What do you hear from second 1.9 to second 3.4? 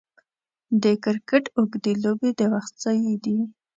لوبې د وخت ضايع دي.